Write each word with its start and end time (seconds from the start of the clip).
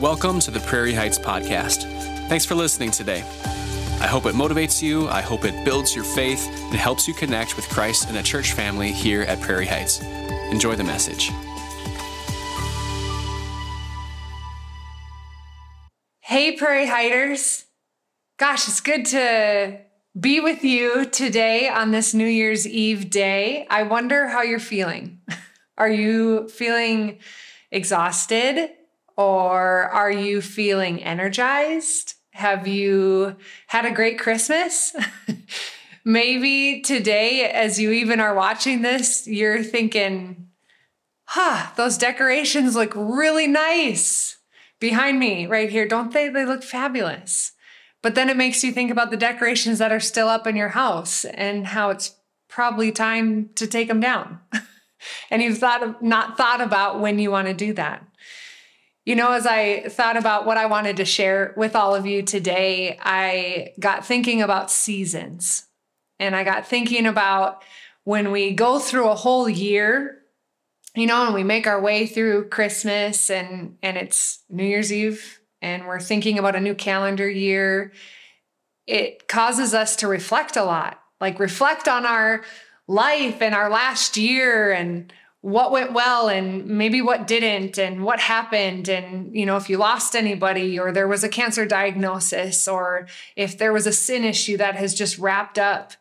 Welcome 0.00 0.40
to 0.40 0.50
the 0.50 0.58
Prairie 0.58 0.92
Heights 0.92 1.20
Podcast. 1.20 1.84
Thanks 2.28 2.44
for 2.44 2.56
listening 2.56 2.90
today. 2.90 3.20
I 4.00 4.08
hope 4.08 4.26
it 4.26 4.34
motivates 4.34 4.82
you, 4.82 5.08
I 5.08 5.20
hope 5.20 5.44
it 5.44 5.64
builds 5.64 5.94
your 5.94 6.02
faith, 6.04 6.48
and 6.48 6.74
helps 6.74 7.06
you 7.06 7.14
connect 7.14 7.54
with 7.54 7.68
Christ 7.68 8.08
and 8.08 8.18
a 8.18 8.22
church 8.22 8.54
family 8.54 8.90
here 8.90 9.22
at 9.22 9.40
Prairie 9.40 9.66
Heights. 9.66 10.02
Enjoy 10.50 10.74
the 10.74 10.82
message. 10.82 11.30
Hey, 16.22 16.56
Prairie 16.56 16.88
Hiders. 16.88 17.64
Gosh, 18.36 18.66
it's 18.66 18.80
good 18.80 19.06
to 19.06 19.78
be 20.18 20.40
with 20.40 20.64
you 20.64 21.04
today 21.04 21.68
on 21.68 21.92
this 21.92 22.14
New 22.14 22.26
Year's 22.26 22.66
Eve 22.66 23.10
day. 23.10 23.64
I 23.70 23.84
wonder 23.84 24.26
how 24.26 24.42
you're 24.42 24.58
feeling. 24.58 25.20
Are 25.78 25.88
you 25.88 26.48
feeling 26.48 27.20
exhausted 27.70 28.70
or 29.16 29.84
are 29.88 30.10
you 30.10 30.40
feeling 30.40 31.02
energized? 31.02 32.14
Have 32.32 32.66
you 32.66 33.36
had 33.68 33.84
a 33.84 33.92
great 33.92 34.18
Christmas? 34.18 34.94
Maybe 36.04 36.80
today, 36.82 37.48
as 37.50 37.80
you 37.80 37.92
even 37.92 38.20
are 38.20 38.34
watching 38.34 38.82
this, 38.82 39.26
you're 39.26 39.62
thinking, 39.62 40.48
huh, 41.24 41.70
those 41.76 41.96
decorations 41.96 42.74
look 42.74 42.92
really 42.94 43.46
nice 43.46 44.36
behind 44.80 45.18
me 45.18 45.46
right 45.46 45.70
here. 45.70 45.88
Don't 45.88 46.12
they? 46.12 46.28
They 46.28 46.44
look 46.44 46.62
fabulous. 46.62 47.52
But 48.02 48.14
then 48.14 48.28
it 48.28 48.36
makes 48.36 48.62
you 48.62 48.70
think 48.70 48.90
about 48.90 49.10
the 49.10 49.16
decorations 49.16 49.78
that 49.78 49.92
are 49.92 50.00
still 50.00 50.28
up 50.28 50.46
in 50.46 50.56
your 50.56 50.68
house 50.68 51.24
and 51.24 51.66
how 51.68 51.88
it's 51.88 52.14
probably 52.48 52.92
time 52.92 53.48
to 53.54 53.66
take 53.66 53.88
them 53.88 54.00
down. 54.00 54.40
and 55.30 55.40
you've 55.40 55.58
thought 55.58 55.82
of, 55.82 56.02
not 56.02 56.36
thought 56.36 56.60
about 56.60 57.00
when 57.00 57.18
you 57.18 57.30
want 57.30 57.48
to 57.48 57.54
do 57.54 57.72
that. 57.72 58.06
You 59.04 59.16
know, 59.16 59.32
as 59.32 59.46
I 59.46 59.88
thought 59.88 60.16
about 60.16 60.46
what 60.46 60.56
I 60.56 60.66
wanted 60.66 60.96
to 60.96 61.04
share 61.04 61.52
with 61.56 61.76
all 61.76 61.94
of 61.94 62.06
you 62.06 62.22
today, 62.22 62.98
I 63.02 63.74
got 63.78 64.06
thinking 64.06 64.40
about 64.40 64.70
seasons. 64.70 65.66
And 66.18 66.34
I 66.34 66.42
got 66.42 66.66
thinking 66.66 67.06
about 67.06 67.62
when 68.04 68.30
we 68.30 68.52
go 68.52 68.78
through 68.78 69.08
a 69.08 69.14
whole 69.14 69.48
year, 69.48 70.22
you 70.94 71.06
know, 71.06 71.26
and 71.26 71.34
we 71.34 71.42
make 71.42 71.66
our 71.66 71.80
way 71.80 72.06
through 72.06 72.48
Christmas 72.48 73.28
and 73.30 73.76
and 73.82 73.96
it's 73.96 74.42
New 74.48 74.64
Year's 74.64 74.92
Eve 74.92 75.40
and 75.60 75.86
we're 75.86 76.00
thinking 76.00 76.38
about 76.38 76.56
a 76.56 76.60
new 76.60 76.74
calendar 76.74 77.28
year, 77.28 77.92
it 78.86 79.28
causes 79.28 79.74
us 79.74 79.96
to 79.96 80.08
reflect 80.08 80.56
a 80.56 80.64
lot. 80.64 81.00
Like 81.20 81.38
reflect 81.38 81.88
on 81.88 82.06
our 82.06 82.44
life 82.86 83.40
and 83.40 83.54
our 83.54 83.70
last 83.70 84.16
year 84.16 84.72
and 84.72 85.12
what 85.44 85.70
went 85.70 85.92
well 85.92 86.30
and 86.30 86.64
maybe 86.64 87.02
what 87.02 87.26
didn't 87.26 87.76
and 87.76 88.02
what 88.02 88.18
happened. 88.18 88.88
And 88.88 89.36
you 89.36 89.44
know 89.44 89.58
if 89.58 89.68
you 89.68 89.76
lost 89.76 90.16
anybody 90.16 90.78
or 90.78 90.90
there 90.90 91.06
was 91.06 91.22
a 91.22 91.28
cancer 91.28 91.66
diagnosis 91.66 92.66
or 92.66 93.06
if 93.36 93.58
there 93.58 93.70
was 93.70 93.86
a 93.86 93.92
sin 93.92 94.24
issue 94.24 94.56
that 94.56 94.74
has 94.76 94.94
just 94.94 95.18
wrapped 95.18 95.58
up 95.58 95.92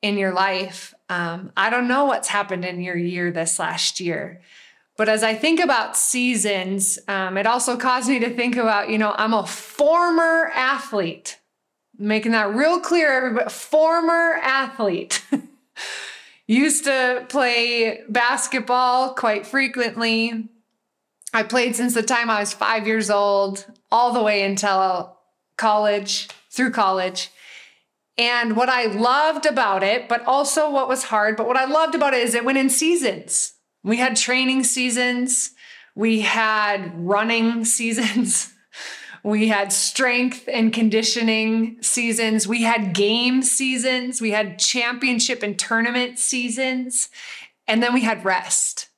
in 0.00 0.16
your 0.16 0.32
life 0.32 0.94
um, 1.08 1.50
i 1.56 1.68
don't 1.68 1.88
know 1.88 2.04
what's 2.04 2.28
happened 2.28 2.64
in 2.64 2.80
your 2.80 2.96
year 2.96 3.30
this 3.30 3.58
last 3.58 4.00
year. 4.00 4.40
But 4.96 5.08
as 5.08 5.22
I 5.22 5.34
think 5.34 5.60
about 5.60 5.96
seasons, 5.96 6.98
um, 7.08 7.36
it 7.36 7.46
also 7.46 7.76
caused 7.76 8.08
me 8.08 8.18
to 8.18 8.34
think 8.34 8.56
about, 8.56 8.90
you 8.90 8.98
know, 8.98 9.14
I'm 9.16 9.32
a 9.32 9.46
former 9.46 10.50
athlete, 10.54 11.38
making 11.96 12.32
that 12.32 12.52
real 12.54 12.80
clear, 12.80 13.12
everybody, 13.12 13.48
former 13.48 14.40
athlete. 14.42 15.24
Used 16.50 16.84
to 16.84 17.26
play 17.28 18.04
basketball 18.08 19.12
quite 19.12 19.46
frequently. 19.46 20.48
I 21.34 21.42
played 21.42 21.76
since 21.76 21.92
the 21.92 22.02
time 22.02 22.30
I 22.30 22.40
was 22.40 22.54
five 22.54 22.86
years 22.86 23.10
old, 23.10 23.66
all 23.92 24.14
the 24.14 24.22
way 24.22 24.42
until 24.42 25.18
college, 25.58 26.28
through 26.50 26.70
college. 26.70 27.30
And 28.16 28.56
what 28.56 28.70
I 28.70 28.86
loved 28.86 29.44
about 29.44 29.82
it, 29.82 30.08
but 30.08 30.24
also 30.24 30.70
what 30.70 30.88
was 30.88 31.04
hard, 31.04 31.36
but 31.36 31.46
what 31.46 31.58
I 31.58 31.66
loved 31.66 31.94
about 31.94 32.14
it 32.14 32.22
is 32.22 32.34
it 32.34 32.46
went 32.46 32.56
in 32.56 32.70
seasons. 32.70 33.52
We 33.84 33.98
had 33.98 34.16
training 34.16 34.64
seasons, 34.64 35.50
we 35.94 36.22
had 36.22 36.92
running 36.96 37.64
seasons, 37.66 38.54
we 39.22 39.48
had 39.48 39.72
strength 39.72 40.48
and 40.52 40.72
conditioning 40.72 41.82
seasons, 41.82 42.46
we 42.46 42.62
had 42.62 42.94
game 42.94 43.42
seasons, 43.42 44.20
we 44.20 44.30
had 44.30 44.58
championship 44.58 45.42
and 45.42 45.58
tournament 45.58 46.18
seasons, 46.18 47.08
and 47.66 47.82
then 47.82 47.92
we 47.92 48.02
had 48.02 48.24
rest. 48.24 48.88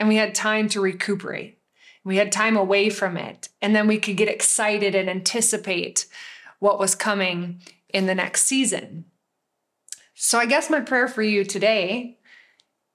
And 0.00 0.08
we 0.08 0.16
had 0.16 0.34
time 0.34 0.68
to 0.70 0.80
recuperate. 0.80 1.58
We 2.04 2.16
had 2.16 2.32
time 2.32 2.56
away 2.56 2.90
from 2.90 3.16
it, 3.16 3.48
and 3.62 3.74
then 3.74 3.86
we 3.86 3.98
could 3.98 4.16
get 4.16 4.28
excited 4.28 4.94
and 4.94 5.08
anticipate 5.08 6.06
what 6.58 6.78
was 6.78 6.94
coming 6.94 7.62
in 7.88 8.06
the 8.06 8.14
next 8.14 8.42
season. 8.42 9.06
So, 10.14 10.38
I 10.38 10.46
guess 10.46 10.68
my 10.68 10.80
prayer 10.80 11.08
for 11.08 11.22
you 11.22 11.44
today 11.44 12.18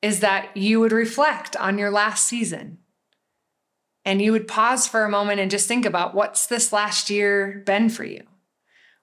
is 0.01 0.19
that 0.19 0.55
you 0.55 0.79
would 0.79 0.91
reflect 0.91 1.55
on 1.55 1.77
your 1.77 1.89
last 1.89 2.27
season 2.27 2.79
and 4.05 4.21
you 4.21 4.31
would 4.31 4.47
pause 4.47 4.87
for 4.87 5.03
a 5.03 5.09
moment 5.09 5.39
and 5.39 5.51
just 5.51 5.67
think 5.67 5.85
about 5.85 6.15
what's 6.15 6.47
this 6.47 6.71
last 6.71 7.09
year 7.09 7.61
been 7.65 7.89
for 7.89 8.03
you? 8.03 8.23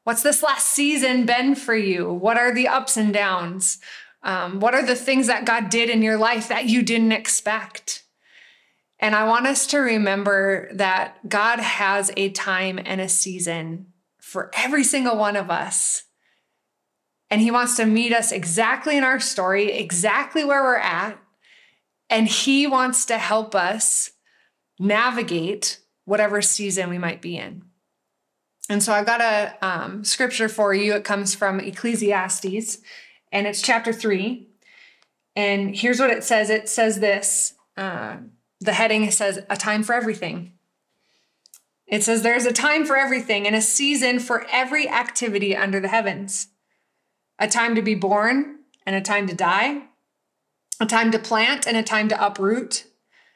What's 0.05 0.23
this 0.23 0.43
last 0.43 0.69
season 0.69 1.27
been 1.27 1.55
for 1.55 1.75
you? 1.75 2.13
What 2.13 2.37
are 2.37 2.55
the 2.55 2.69
ups 2.69 2.97
and 2.97 3.13
downs? 3.13 3.79
Um, 4.23 4.61
what 4.61 4.75
are 4.75 4.85
the 4.85 4.95
things 4.95 5.27
that 5.27 5.45
God 5.45 5.69
did 5.69 5.91
in 5.91 6.03
your 6.03 6.17
life 6.17 6.49
that 6.49 6.67
you 6.67 6.83
didn't 6.83 7.13
expect? 7.13 8.05
And 8.99 9.15
I 9.15 9.25
want 9.25 9.47
us 9.47 9.67
to 9.69 9.79
remember 9.79 10.71
that 10.73 11.29
God 11.29 11.61
has 11.61 12.11
a 12.17 12.31
time 12.31 12.81
and 12.83 13.01
a 13.01 13.09
season 13.09 13.93
for 14.21 14.51
every 14.55 14.85
single 14.85 15.17
one 15.17 15.37
of 15.37 15.51
us. 15.51 16.05
And 17.31 17.41
he 17.41 17.51
wants 17.51 17.77
to 17.77 17.85
meet 17.85 18.13
us 18.13 18.33
exactly 18.33 18.97
in 18.97 19.05
our 19.05 19.21
story, 19.21 19.73
exactly 19.73 20.45
where 20.45 20.63
we're 20.63 20.77
at. 20.77 21.19
And 22.09 22.29
he 22.29 22.67
wants 22.67 23.05
to 23.07 23.19
help 23.19 23.55
us 23.55 24.13
navigate 24.79 25.81
whatever 26.05 26.41
season 26.43 26.91
we 26.91 26.99
might 26.99 27.21
be 27.21 27.37
in. 27.37 27.63
And 28.69 28.83
so 28.83 28.93
I've 28.93 29.07
got 29.07 29.21
a 29.21 29.57
um, 29.63 30.05
scripture 30.05 30.49
for 30.49 30.75
you. 30.75 30.95
It 30.95 31.05
comes 31.05 31.35
from 31.35 31.61
Ecclesiastes, 31.61 32.79
and 33.31 33.47
it's 33.47 33.63
chapter 33.63 33.93
three. 33.93 34.49
And 35.37 35.77
here's 35.77 36.01
what 36.01 36.11
it 36.11 36.25
says 36.25 36.51
it 36.51 36.69
says 36.69 37.01
this 37.01 37.55
uh, 37.77 38.17
the 38.61 38.73
heading 38.73 39.11
says, 39.11 39.41
A 39.49 39.57
time 39.57 39.83
for 39.83 39.95
everything. 39.95 40.53
It 41.87 42.03
says, 42.03 42.23
There's 42.23 42.47
a 42.47 42.53
time 42.53 42.85
for 42.85 42.97
everything 42.97 43.47
and 43.47 43.55
a 43.55 43.63
season 43.63 44.19
for 44.19 44.47
every 44.51 44.89
activity 44.89 45.57
under 45.57 45.81
the 45.81 45.89
heavens 45.89 46.49
a 47.39 47.47
time 47.47 47.75
to 47.75 47.83
be 47.83 47.95
born 47.95 48.61
and 48.87 48.97
a 48.97 49.01
time 49.01 49.27
to 49.27 49.35
die, 49.35 49.83
a 50.81 50.87
time 50.87 51.11
to 51.11 51.19
plant 51.19 51.67
and 51.67 51.77
a 51.77 51.83
time 51.83 52.09
to 52.09 52.27
uproot, 52.27 52.87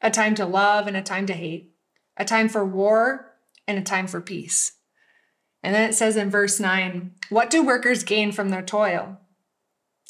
a 0.00 0.10
time 0.10 0.34
to 0.36 0.46
love 0.46 0.86
and 0.86 0.96
a 0.96 1.02
time 1.02 1.26
to 1.26 1.34
hate, 1.34 1.72
a 2.16 2.24
time 2.24 2.48
for 2.48 2.64
war 2.64 3.34
and 3.66 3.78
a 3.78 3.82
time 3.82 4.06
for 4.06 4.20
peace. 4.20 4.72
And 5.62 5.74
then 5.74 5.88
it 5.88 5.94
says 5.94 6.16
in 6.16 6.30
verse 6.30 6.60
9, 6.60 7.12
What 7.30 7.50
do 7.50 7.64
workers 7.64 8.04
gain 8.04 8.32
from 8.32 8.50
their 8.50 8.62
toil? 8.62 9.18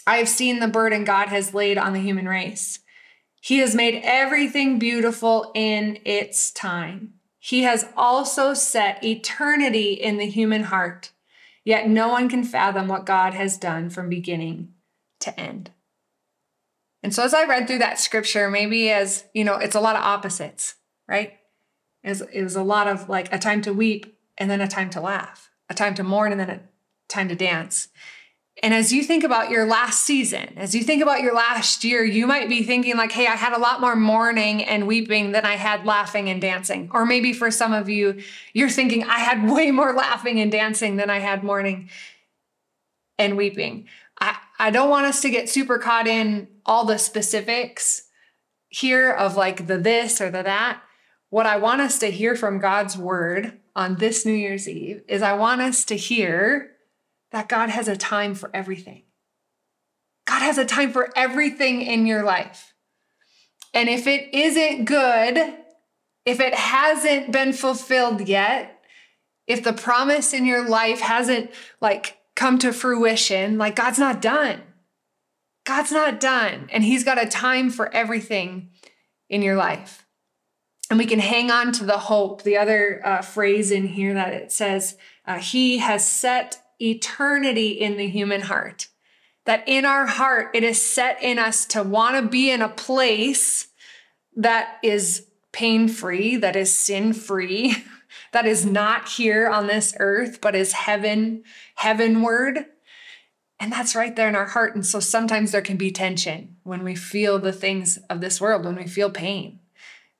I 0.06 0.16
have 0.18 0.28
seen 0.28 0.60
the 0.60 0.68
burden 0.68 1.04
God 1.04 1.28
has 1.28 1.54
laid 1.54 1.78
on 1.78 1.92
the 1.92 2.00
human 2.00 2.28
race. 2.28 2.80
He 3.40 3.58
has 3.58 3.74
made 3.74 4.00
everything 4.04 4.78
beautiful 4.78 5.52
in 5.54 5.98
its 6.04 6.50
time. 6.50 7.14
He 7.38 7.62
has 7.62 7.86
also 7.96 8.52
set 8.52 9.04
eternity 9.04 9.92
in 9.92 10.18
the 10.18 10.26
human 10.26 10.64
heart. 10.64 11.12
Yet 11.64 11.88
no 11.88 12.08
one 12.08 12.28
can 12.28 12.44
fathom 12.44 12.88
what 12.88 13.06
God 13.06 13.34
has 13.34 13.58
done 13.58 13.90
from 13.90 14.08
beginning 14.08 14.72
to 15.20 15.38
end. 15.38 15.70
And 17.02 17.14
so 17.14 17.22
as 17.22 17.34
I 17.34 17.44
read 17.44 17.66
through 17.66 17.78
that 17.78 18.00
scripture, 18.00 18.50
maybe 18.50 18.90
as, 18.90 19.24
you 19.32 19.44
know, 19.44 19.56
it's 19.56 19.76
a 19.76 19.80
lot 19.80 19.96
of 19.96 20.02
opposites, 20.02 20.74
right? 21.06 21.34
It 22.02 22.42
was, 22.42 22.56
a 22.56 22.62
lot 22.62 22.86
of 22.86 23.08
like 23.08 23.32
a 23.32 23.38
time 23.38 23.62
to 23.62 23.72
weep 23.72 24.18
and 24.36 24.50
then 24.50 24.60
a 24.60 24.68
time 24.68 24.90
to 24.90 25.00
laugh, 25.00 25.50
a 25.68 25.74
time 25.74 25.94
to 25.94 26.02
mourn 26.02 26.32
and 26.32 26.40
then 26.40 26.50
a 26.50 26.60
time 27.08 27.28
to 27.28 27.34
dance. 27.34 27.88
And 28.62 28.74
as 28.74 28.92
you 28.92 29.04
think 29.04 29.22
about 29.22 29.50
your 29.50 29.66
last 29.66 30.04
season, 30.04 30.54
as 30.56 30.74
you 30.74 30.82
think 30.82 31.02
about 31.02 31.22
your 31.22 31.34
last 31.34 31.84
year, 31.84 32.02
you 32.02 32.26
might 32.26 32.48
be 32.48 32.64
thinking, 32.64 32.96
like, 32.96 33.12
hey, 33.12 33.26
I 33.26 33.36
had 33.36 33.52
a 33.52 33.58
lot 33.58 33.80
more 33.80 33.94
mourning 33.94 34.64
and 34.64 34.88
weeping 34.88 35.30
than 35.30 35.44
I 35.44 35.54
had 35.54 35.86
laughing 35.86 36.28
and 36.28 36.40
dancing. 36.40 36.90
Or 36.92 37.06
maybe 37.06 37.32
for 37.32 37.52
some 37.52 37.72
of 37.72 37.88
you, 37.88 38.20
you're 38.54 38.68
thinking, 38.68 39.04
I 39.04 39.20
had 39.20 39.48
way 39.48 39.70
more 39.70 39.92
laughing 39.96 40.40
and 40.40 40.50
dancing 40.50 40.96
than 40.96 41.08
I 41.08 41.20
had 41.20 41.44
mourning 41.44 41.88
and 43.16 43.36
weeping. 43.36 43.86
I, 44.58 44.70
don't 44.70 44.90
want 44.90 45.06
us 45.06 45.20
to 45.22 45.30
get 45.30 45.48
super 45.48 45.78
caught 45.78 46.06
in 46.06 46.48
all 46.66 46.84
the 46.84 46.98
specifics 46.98 48.08
here 48.68 49.10
of 49.10 49.36
like 49.36 49.66
the 49.66 49.78
this 49.78 50.20
or 50.20 50.30
the 50.30 50.42
that. 50.42 50.82
What 51.30 51.46
I 51.46 51.58
want 51.58 51.80
us 51.80 51.98
to 52.00 52.10
hear 52.10 52.34
from 52.36 52.58
God's 52.58 52.96
word 52.96 53.60
on 53.76 53.96
this 53.96 54.24
New 54.24 54.32
Year's 54.32 54.68
Eve 54.68 55.02
is 55.08 55.22
I 55.22 55.34
want 55.34 55.60
us 55.60 55.84
to 55.86 55.96
hear 55.96 56.72
that 57.32 57.48
God 57.48 57.68
has 57.68 57.88
a 57.88 57.96
time 57.96 58.34
for 58.34 58.50
everything. 58.54 59.04
God 60.26 60.42
has 60.42 60.58
a 60.58 60.64
time 60.64 60.92
for 60.92 61.10
everything 61.16 61.82
in 61.82 62.06
your 62.06 62.22
life. 62.22 62.74
And 63.74 63.88
if 63.88 64.06
it 64.06 64.34
isn't 64.34 64.84
good, 64.84 65.54
if 66.24 66.40
it 66.40 66.54
hasn't 66.54 67.32
been 67.32 67.52
fulfilled 67.52 68.28
yet, 68.28 68.82
if 69.46 69.64
the 69.64 69.72
promise 69.72 70.34
in 70.34 70.44
your 70.44 70.68
life 70.68 71.00
hasn't 71.00 71.50
like 71.80 72.17
come 72.38 72.56
to 72.56 72.72
fruition, 72.72 73.58
like 73.58 73.74
God's 73.74 73.98
not 73.98 74.22
done. 74.22 74.62
God's 75.66 75.90
not 75.90 76.20
done. 76.20 76.68
And 76.72 76.84
He's 76.84 77.02
got 77.02 77.22
a 77.22 77.28
time 77.28 77.68
for 77.68 77.92
everything 77.92 78.70
in 79.28 79.42
your 79.42 79.56
life. 79.56 80.06
And 80.88 81.00
we 81.00 81.04
can 81.04 81.18
hang 81.18 81.50
on 81.50 81.72
to 81.72 81.84
the 81.84 81.98
hope. 81.98 82.44
The 82.44 82.56
other 82.56 83.02
uh, 83.04 83.22
phrase 83.22 83.72
in 83.72 83.88
here 83.88 84.14
that 84.14 84.32
it 84.32 84.52
says, 84.52 84.96
uh, 85.26 85.38
He 85.38 85.78
has 85.78 86.08
set 86.08 86.62
eternity 86.80 87.70
in 87.70 87.96
the 87.96 88.06
human 88.06 88.42
heart. 88.42 88.86
That 89.44 89.64
in 89.66 89.84
our 89.84 90.06
heart, 90.06 90.50
it 90.54 90.62
is 90.62 90.80
set 90.80 91.20
in 91.20 91.40
us 91.40 91.66
to 91.66 91.82
want 91.82 92.14
to 92.14 92.30
be 92.30 92.52
in 92.52 92.62
a 92.62 92.68
place 92.68 93.66
that 94.36 94.78
is 94.84 95.26
pain 95.50 95.88
free, 95.88 96.36
that 96.36 96.54
is 96.54 96.72
sin 96.72 97.14
free, 97.14 97.84
that 98.32 98.46
is 98.46 98.64
not 98.64 99.08
here 99.08 99.48
on 99.48 99.66
this 99.66 99.94
earth, 99.98 100.40
but 100.40 100.54
is 100.54 100.72
heaven, 100.72 101.42
heavenward. 101.76 102.66
And 103.60 103.72
that's 103.72 103.96
right 103.96 104.14
there 104.14 104.28
in 104.28 104.36
our 104.36 104.46
heart. 104.46 104.74
And 104.74 104.86
so 104.86 105.00
sometimes 105.00 105.52
there 105.52 105.62
can 105.62 105.76
be 105.76 105.90
tension 105.90 106.56
when 106.62 106.84
we 106.84 106.94
feel 106.94 107.38
the 107.38 107.52
things 107.52 107.98
of 108.08 108.20
this 108.20 108.40
world, 108.40 108.64
when 108.64 108.76
we 108.76 108.86
feel 108.86 109.10
pain, 109.10 109.60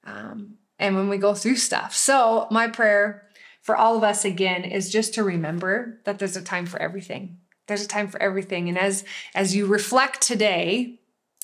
um, 0.05 0.55
and 0.79 0.96
when 0.96 1.08
we 1.08 1.19
go 1.19 1.35
through 1.35 1.56
stuff. 1.56 1.94
So, 1.94 2.49
my 2.50 2.69
prayer 2.69 3.29
for 3.62 3.76
all 3.76 3.96
of 3.96 4.05
us 4.05 4.25
again 4.25 4.64
is 4.64 4.90
just 4.90 5.14
to 5.14 5.23
remember 5.23 6.00
that 6.05 6.19
there's 6.19 6.37
a 6.37 6.43
time 6.43 6.67
for 6.67 6.81
everything. 6.81 7.38
There's 7.67 7.85
a 7.85 7.88
time 7.88 8.08
for 8.08 8.20
everything. 8.20 8.69
And 8.69 8.79
as 8.79 9.05
as 9.35 9.55
you 9.55 9.67
reflect 9.67 10.23
today 10.23 10.99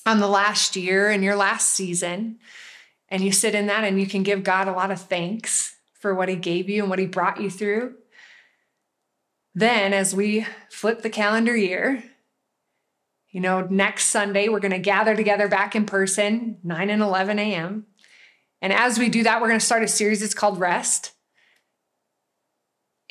on 0.07 0.21
the 0.21 0.29
last 0.29 0.75
year 0.75 1.11
and 1.11 1.23
your 1.23 1.37
last 1.37 1.69
season, 1.71 2.39
and 3.09 3.23
you 3.23 3.31
sit 3.31 3.55
in 3.55 3.67
that 3.67 3.85
and 3.85 4.01
you 4.01 4.07
can 4.07 4.23
give 4.23 4.43
God 4.43 4.69
a 4.69 4.73
lot 4.73 4.91
of 4.91 5.01
thanks 5.01 5.74
for 6.05 6.15
what 6.15 6.29
he 6.29 6.37
gave 6.37 6.69
you 6.69 6.83
and 6.83 6.91
what 6.91 6.99
he 6.99 7.07
brought 7.07 7.41
you 7.41 7.49
through. 7.49 7.95
Then 9.55 9.95
as 9.95 10.15
we 10.15 10.47
flip 10.69 11.01
the 11.01 11.09
calendar 11.09 11.57
year, 11.57 12.05
you 13.31 13.41
know, 13.41 13.63
next 13.63 14.09
Sunday, 14.09 14.51
we're 14.51 14.61
going 14.61 14.73
to 14.73 14.79
gather 14.79 15.17
together 15.17 15.49
back 15.49 15.75
in 15.75 15.87
person, 15.87 16.59
9 16.63 16.91
and 16.91 17.01
11 17.01 17.39
a.m. 17.39 17.87
And 18.61 18.71
as 18.71 18.99
we 18.99 19.09
do 19.09 19.23
that, 19.23 19.41
we're 19.41 19.49
going 19.49 19.59
to 19.59 19.65
start 19.65 19.83
a 19.83 19.89
series. 19.89 20.21
It's 20.21 20.35
called 20.35 20.61
Rest. 20.61 21.13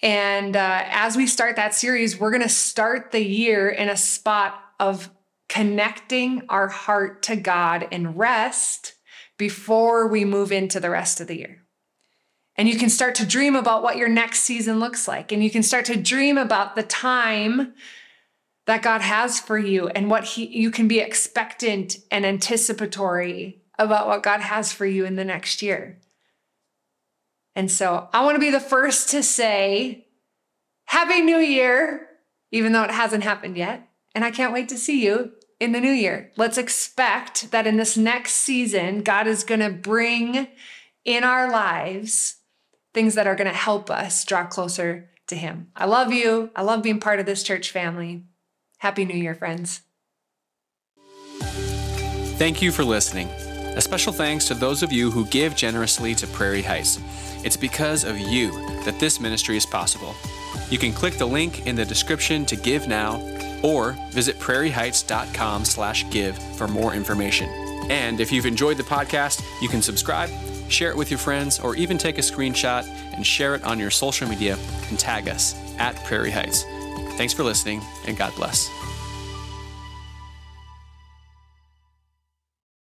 And 0.03 0.55
uh, 0.55 0.83
as 0.85 1.17
we 1.17 1.25
start 1.25 1.55
that 1.55 1.73
series, 1.73 2.19
we're 2.19 2.29
going 2.29 2.43
to 2.43 2.47
start 2.47 3.11
the 3.11 3.25
year 3.25 3.69
in 3.69 3.89
a 3.89 3.97
spot 3.97 4.61
of 4.79 5.09
connecting 5.49 6.43
our 6.47 6.67
heart 6.67 7.23
to 7.23 7.37
God 7.37 7.87
in 7.89 8.13
rest 8.13 8.93
before 9.39 10.07
we 10.07 10.25
move 10.25 10.51
into 10.51 10.79
the 10.79 10.91
rest 10.91 11.19
of 11.19 11.25
the 11.25 11.39
year. 11.39 11.62
And 12.55 12.69
you 12.69 12.77
can 12.77 12.89
start 12.89 13.15
to 13.15 13.25
dream 13.25 13.55
about 13.55 13.81
what 13.81 13.97
your 13.97 14.07
next 14.07 14.41
season 14.41 14.79
looks 14.79 15.07
like. 15.07 15.31
And 15.31 15.43
you 15.43 15.49
can 15.49 15.63
start 15.63 15.85
to 15.85 15.95
dream 15.95 16.37
about 16.37 16.75
the 16.75 16.83
time 16.83 17.73
that 18.65 18.83
God 18.83 19.01
has 19.01 19.39
for 19.39 19.57
you 19.57 19.87
and 19.89 20.09
what 20.09 20.23
he 20.23 20.45
you 20.45 20.71
can 20.71 20.87
be 20.87 20.99
expectant 20.99 21.97
and 22.11 22.25
anticipatory 22.25 23.61
about 23.77 24.07
what 24.07 24.23
God 24.23 24.39
has 24.39 24.71
for 24.71 24.85
you 24.85 25.05
in 25.05 25.15
the 25.15 25.25
next 25.25 25.61
year. 25.61 25.97
And 27.55 27.69
so 27.69 28.07
I 28.13 28.23
want 28.23 28.35
to 28.35 28.39
be 28.39 28.51
the 28.51 28.59
first 28.59 29.09
to 29.09 29.21
say, 29.21 30.07
Happy 30.85 31.21
New 31.21 31.37
Year, 31.37 32.07
even 32.51 32.71
though 32.71 32.83
it 32.83 32.91
hasn't 32.91 33.23
happened 33.23 33.57
yet. 33.57 33.87
And 34.15 34.23
I 34.23 34.31
can't 34.31 34.53
wait 34.53 34.69
to 34.69 34.77
see 34.77 35.03
you 35.03 35.33
in 35.59 35.71
the 35.71 35.81
new 35.81 35.91
year. 35.91 36.31
Let's 36.35 36.57
expect 36.57 37.51
that 37.51 37.67
in 37.67 37.77
this 37.77 37.97
next 37.97 38.33
season, 38.33 39.01
God 39.01 39.27
is 39.27 39.43
going 39.43 39.61
to 39.61 39.69
bring 39.69 40.47
in 41.03 41.23
our 41.23 41.49
lives 41.49 42.37
things 42.93 43.15
that 43.15 43.27
are 43.27 43.35
going 43.35 43.49
to 43.49 43.57
help 43.57 43.89
us 43.89 44.23
draw 44.25 44.45
closer 44.45 45.09
to 45.27 45.35
Him. 45.35 45.71
I 45.75 45.85
love 45.85 46.11
you. 46.13 46.51
I 46.55 46.61
love 46.61 46.83
being 46.83 46.99
part 46.99 47.19
of 47.19 47.25
this 47.25 47.43
church 47.43 47.71
family. 47.71 48.23
Happy 48.79 49.05
New 49.05 49.17
Year, 49.17 49.33
friends. 49.35 49.81
Thank 52.37 52.61
you 52.61 52.71
for 52.71 52.83
listening. 52.83 53.29
A 53.75 53.81
special 53.81 54.13
thanks 54.13 54.45
to 54.47 54.53
those 54.53 54.83
of 54.83 54.91
you 54.91 55.09
who 55.09 55.25
give 55.27 55.55
generously 55.55 56.13
to 56.15 56.27
Prairie 56.27 56.61
Heights. 56.61 56.99
It's 57.43 57.57
because 57.57 58.03
of 58.03 58.19
you 58.19 58.51
that 58.83 58.99
this 58.99 59.19
ministry 59.19 59.57
is 59.57 59.65
possible. 59.65 60.13
You 60.69 60.77
can 60.77 60.93
click 60.93 61.15
the 61.15 61.25
link 61.25 61.65
in 61.65 61.75
the 61.75 61.85
description 61.85 62.45
to 62.45 62.55
give 62.55 62.87
now 62.87 63.19
or 63.63 63.97
visit 64.11 64.37
prairieheights.com/give 64.39 66.37
for 66.57 66.67
more 66.67 66.93
information. 66.93 67.49
And 67.89 68.19
if 68.19 68.31
you've 68.31 68.45
enjoyed 68.45 68.77
the 68.77 68.83
podcast, 68.83 69.41
you 69.61 69.69
can 69.69 69.81
subscribe, 69.81 70.29
share 70.69 70.89
it 70.89 70.97
with 70.97 71.11
your 71.11 71.17
friends, 71.17 71.59
or 71.59 71.75
even 71.75 71.97
take 71.97 72.17
a 72.17 72.21
screenshot 72.21 72.87
and 73.13 73.25
share 73.25 73.55
it 73.55 73.63
on 73.63 73.79
your 73.79 73.91
social 73.91 74.27
media 74.27 74.57
and 74.89 74.99
tag 74.99 75.27
us 75.29 75.55
at 75.77 75.95
Prairie 76.05 76.31
Heights. 76.31 76.63
Thanks 77.17 77.33
for 77.33 77.43
listening, 77.43 77.81
and 78.07 78.17
God 78.17 78.33
bless. 78.35 78.69